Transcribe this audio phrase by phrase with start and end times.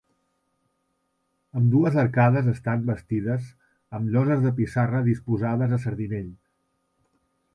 [1.59, 3.51] Ambdues arcades estan bastides
[3.99, 6.33] amb lloses de pissarra disposades a sardinell.